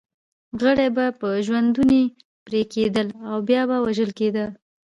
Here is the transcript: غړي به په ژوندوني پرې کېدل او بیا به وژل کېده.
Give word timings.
غړي 0.61 0.87
به 0.95 1.05
په 1.19 1.27
ژوندوني 1.45 2.03
پرې 2.45 2.61
کېدل 2.73 3.07
او 3.29 3.37
بیا 3.49 3.61
به 3.69 3.77
وژل 3.85 4.11
کېده. 4.19 4.45